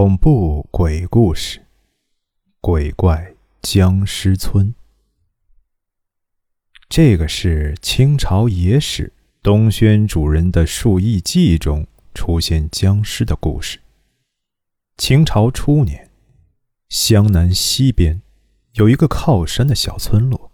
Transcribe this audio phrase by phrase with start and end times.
[0.00, 1.66] 恐怖鬼故事，
[2.60, 4.72] 鬼怪僵尸村。
[6.88, 11.84] 这个是清朝野史东轩主人的《述异记》中
[12.14, 13.80] 出现僵尸的故事。
[14.96, 16.08] 清朝初年，
[16.88, 18.22] 湘南西边
[18.74, 20.52] 有一个靠山的小村落，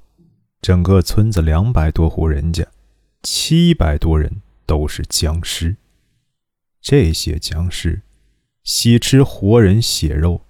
[0.62, 2.66] 整个村子两百多户人家，
[3.22, 5.76] 七百多人都是僵尸。
[6.80, 8.00] 这些僵尸。
[8.64, 10.40] 喜吃活人血肉，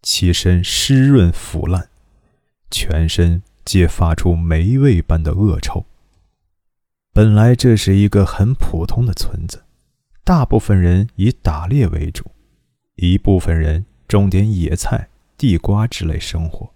[0.00, 1.90] 其身湿润腐烂，
[2.70, 5.84] 全身皆发出霉味般的恶臭。
[7.12, 9.64] 本来这是一个很普通的村子，
[10.24, 12.30] 大部分人以打猎为主，
[12.94, 16.72] 一部分人种点野菜、地瓜之类生活。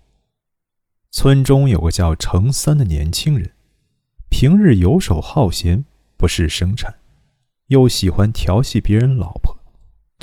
[1.11, 3.53] 村中有个叫程三的年轻人，
[4.29, 5.87] 平日游手好闲，
[6.19, 6.97] 不事生产，
[7.69, 9.44] 又喜欢调戏别人老婆。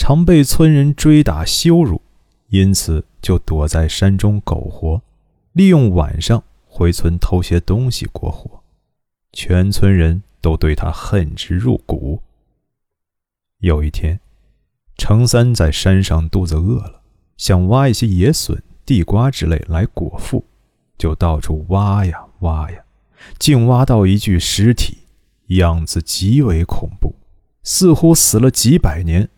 [0.04, 2.02] 常被村人追打羞辱，
[2.48, 5.04] 因此就躲在山中苟活，
[5.54, 8.64] 利用晚上回村偷些东西过活。
[9.32, 12.24] 全村人都对他恨之入骨。
[13.60, 14.20] 有一天，
[14.98, 17.04] 程三在山上肚子饿了，
[17.38, 20.44] 想挖一些野笋、地瓜之类来果腹，
[20.98, 22.84] 就到处挖呀挖呀，
[23.38, 25.04] 竟挖到一具尸体，
[25.50, 27.14] 样子极为恐怖，
[27.62, 29.30] 似乎死了几百年。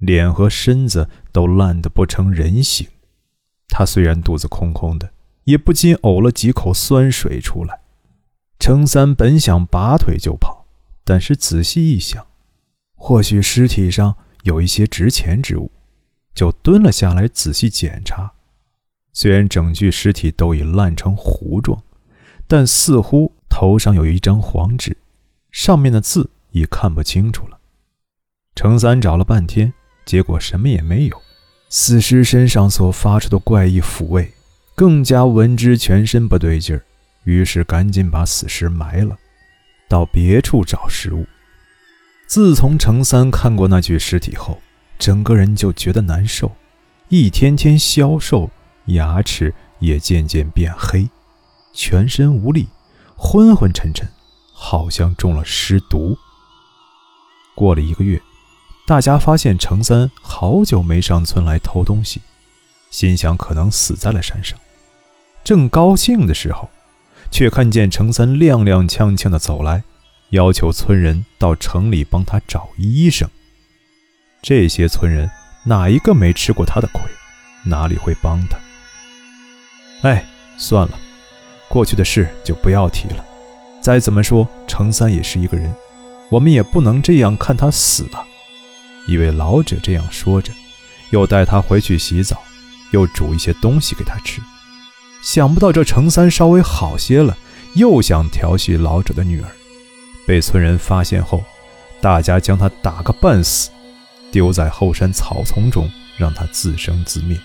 [0.00, 2.88] 脸和身子都烂得不成人形，
[3.68, 5.12] 他虽然肚子空空的，
[5.44, 7.80] 也不禁呕了几口酸水出来。
[8.58, 10.66] 程三本想拔腿就跑，
[11.04, 12.26] 但是仔细一想，
[12.94, 15.70] 或许尸体上有一些值钱之物，
[16.34, 18.32] 就蹲了下来仔细检查。
[19.12, 21.82] 虽然整具尸体都已烂成糊状，
[22.46, 24.96] 但似乎头上有一张黄纸，
[25.50, 27.58] 上面的字已看不清楚了。
[28.54, 29.74] 程三找了半天。
[30.10, 31.22] 结果什么也没有，
[31.68, 34.34] 死尸身上所发出的怪异腐味，
[34.74, 36.82] 更加闻之全身不对劲儿。
[37.22, 39.16] 于是赶紧把死尸埋了，
[39.88, 41.24] 到别处找食物。
[42.26, 44.60] 自从程三看过那具尸体后，
[44.98, 46.50] 整个人就觉得难受，
[47.08, 48.50] 一天天消瘦，
[48.86, 51.08] 牙齿也渐渐变黑，
[51.72, 52.66] 全身无力，
[53.16, 54.08] 昏昏沉沉，
[54.52, 56.18] 好像中了尸毒。
[57.54, 58.20] 过了一个月。
[58.90, 62.20] 大家发现程三好久没上村来偷东西，
[62.90, 64.58] 心想可能死在了山上。
[65.44, 66.68] 正高兴的时候，
[67.30, 69.84] 却看见程三踉踉跄跄地走来，
[70.30, 73.30] 要求村人到城里帮他找医生。
[74.42, 75.30] 这些村人
[75.66, 77.00] 哪一个没吃过他的亏，
[77.66, 78.58] 哪里会帮他？
[80.02, 80.26] 哎，
[80.58, 80.98] 算了，
[81.68, 83.24] 过去的事就不要提了。
[83.80, 85.72] 再怎么说，程三也是一个人，
[86.28, 88.26] 我们也不能这样看他死了。
[89.06, 90.52] 一位老者这样说着，
[91.10, 92.40] 又带他回去洗澡，
[92.92, 94.40] 又煮一些东西给他吃。
[95.22, 97.36] 想不到这程三稍微好些了，
[97.74, 99.48] 又想调戏老者的女儿，
[100.26, 101.44] 被村人发现后，
[102.00, 103.70] 大家将他打个半死，
[104.30, 107.38] 丢在后山草丛中，让他自生自灭。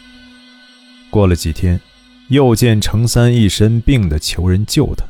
[1.10, 1.80] 过了几天，
[2.30, 5.06] 又见程三一身病的求人救他，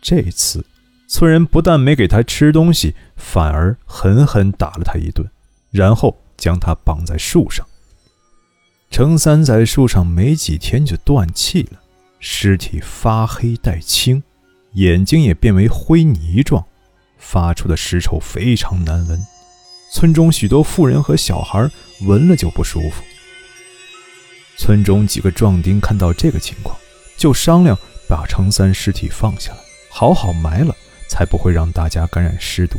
[0.00, 0.64] 这次
[1.08, 5.28] 村人不但没给他吃东西，反而狠狠打了他一顿。
[5.76, 7.66] 然后将他绑在树上。
[8.90, 11.80] 程三在树上没几天就断气了，
[12.18, 14.22] 尸体发黑带青，
[14.72, 16.64] 眼睛也变为灰泥状，
[17.18, 19.20] 发出的尸臭非常难闻。
[19.92, 21.70] 村中许多妇人和小孩
[22.06, 23.02] 闻了就不舒服。
[24.56, 26.78] 村中几个壮丁看到这个情况，
[27.18, 27.78] 就商量
[28.08, 29.58] 把程三尸体放下来，
[29.90, 30.74] 好好埋了，
[31.08, 32.78] 才不会让大家感染尸毒。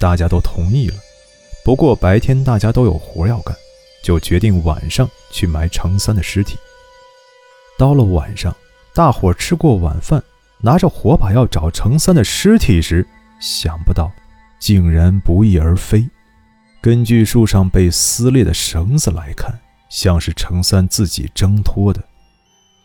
[0.00, 0.96] 大家都同意了。
[1.64, 3.56] 不过白天大家都有活要干，
[4.02, 6.58] 就决定晚上去埋程三的尸体。
[7.78, 8.54] 到了晚上，
[8.94, 10.22] 大伙吃过晚饭，
[10.60, 13.06] 拿着火把要找程三的尸体时，
[13.40, 14.10] 想不到
[14.58, 16.08] 竟然不翼而飞。
[16.80, 19.56] 根据树上被撕裂的绳子来看，
[19.88, 22.02] 像是程三自己挣脱的。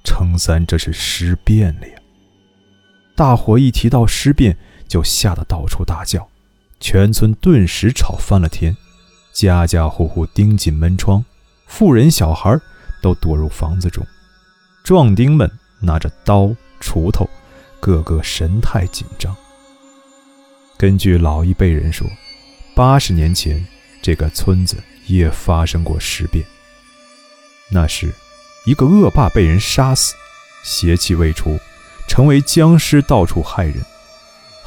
[0.03, 1.94] 程三这是尸变了呀！
[3.15, 4.56] 大伙一提到尸变，
[4.88, 6.30] 就吓得到处大叫。
[6.79, 8.75] 全村顿时吵翻了天，
[9.33, 11.24] 家家户户钉紧门窗，
[11.65, 12.59] 妇人小孩
[13.01, 14.06] 都躲入房子中。
[14.83, 15.51] 壮丁们
[15.81, 17.29] 拿着刀、锄头，
[17.79, 19.35] 个个神态紧张。
[20.77, 22.07] 根据老一辈人说，
[22.75, 23.65] 八十年前
[24.01, 24.77] 这个村子
[25.07, 26.45] 也发生过尸变。
[27.71, 28.13] 那时，
[28.65, 30.13] 一个恶霸被人杀死，
[30.63, 31.59] 邪气未除，
[32.07, 33.83] 成为僵尸，到处害人。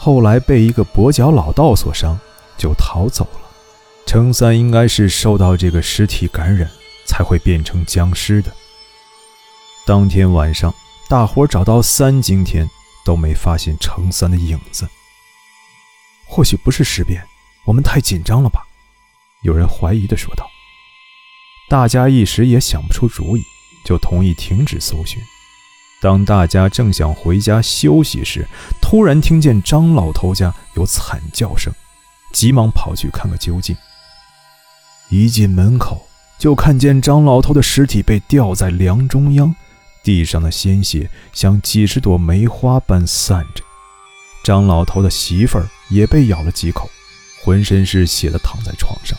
[0.02, 2.18] 后来被一个跛脚老道所伤，
[2.56, 3.40] 就逃走了。
[4.06, 6.70] 程三应该是受到这个尸体感染，
[7.04, 8.50] 才会变成僵尸的。
[9.86, 10.74] 当天晚上，
[11.06, 12.66] 大伙找到三更天
[13.04, 14.88] 都没发现程三的影子。
[16.26, 17.22] 或许不是尸变，
[17.66, 18.62] 我们太紧张了吧？
[19.42, 20.48] 有人怀疑地说道。
[21.68, 23.42] 大家一时也想不出主意，
[23.84, 25.20] 就同意停止搜寻。
[26.02, 28.48] 当大家正想回家休息时，
[28.90, 31.72] 突然听见张老头家有惨叫声，
[32.32, 33.76] 急忙跑去看个究竟。
[35.10, 36.08] 一进门口，
[36.40, 39.54] 就看见张老头的尸体被吊在梁中央，
[40.02, 43.62] 地上的鲜血像几十朵梅花般散着。
[44.42, 46.90] 张老头的媳妇儿也被咬了几口，
[47.44, 49.16] 浑身是血的躺在床上，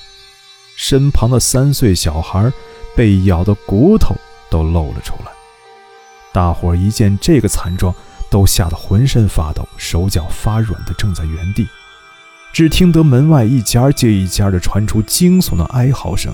[0.76, 2.52] 身旁的三岁小孩
[2.94, 4.14] 被咬的骨头
[4.50, 5.32] 都露了出来。
[6.34, 7.96] 大伙一见这个惨状，
[8.32, 11.68] 都吓得浑身发抖，手脚发软的正在原地。
[12.54, 16.34] 只听得门外一家接一家的传出惊悚的哀嚎声，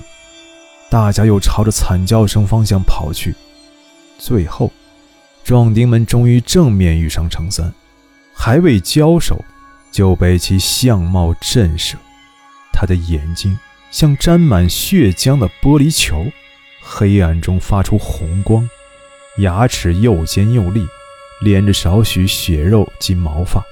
[0.88, 3.34] 大家又朝着惨叫声方向跑去。
[4.18, 4.72] 最后，
[5.44, 7.72] 壮丁们终于正面遇上程三，
[8.34, 9.44] 还未交手，
[9.92, 11.94] 就被其相貌震慑。
[12.72, 13.58] 他的眼睛
[13.90, 16.26] 像沾满血浆的玻璃球，
[16.80, 18.68] 黑暗中发出红光。
[19.38, 20.84] 牙齿又尖又利，
[21.40, 23.62] 连着少许血肉及毛发。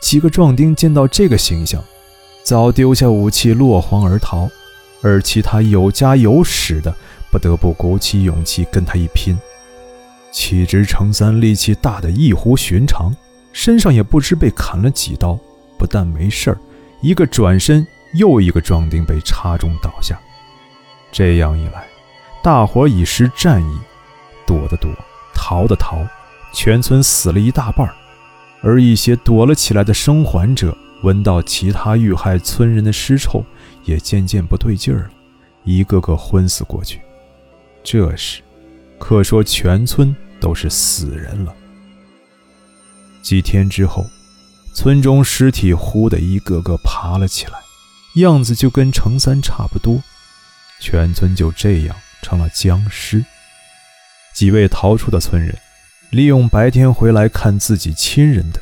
[0.00, 1.82] 几个壮丁见到这个形象，
[2.44, 4.48] 早丢下武器落荒而逃，
[5.02, 6.94] 而其他有家有室的
[7.30, 9.36] 不得不鼓起勇气跟他一拼。
[10.30, 13.12] 岂知程三力气大的异乎寻常，
[13.52, 15.38] 身上也不知被砍了几刀，
[15.76, 16.58] 不但没事儿，
[17.00, 17.84] 一个转身，
[18.14, 20.18] 又一个壮丁被插中倒下。
[21.10, 21.86] 这样一来，
[22.42, 23.78] 大伙已失战意。
[24.46, 24.90] 躲的躲，
[25.34, 25.98] 逃的逃，
[26.52, 27.92] 全村死了一大半
[28.62, 33.44] 而一些躲了起来的生还者，闻到其他遇害村人的尸臭，
[33.84, 35.10] 也渐渐不对劲儿了，
[35.64, 37.00] 一个个昏死过去。
[37.84, 38.42] 这时，
[38.98, 41.54] 可说全村都是死人了。
[43.22, 44.04] 几天之后，
[44.74, 47.52] 村中尸体忽的一个个爬了起来，
[48.16, 50.02] 样子就跟程三差不多，
[50.80, 53.24] 全村就这样成了僵尸。
[54.34, 55.56] 几位逃出的村人，
[56.10, 58.60] 利用白天回来看自己亲人的，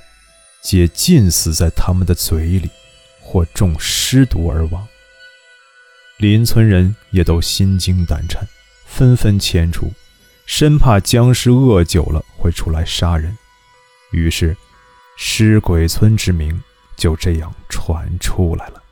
[0.61, 2.69] 皆尽死在他们的嘴里，
[3.21, 4.87] 或中尸毒而亡。
[6.17, 8.49] 邻村人也都心惊胆颤，
[8.85, 9.93] 纷纷迁出，
[10.45, 13.37] 生怕僵尸饿久了会出来杀人。
[14.11, 14.57] 于是，
[15.17, 16.61] 尸鬼村之名
[16.97, 18.83] 就这样传出来了。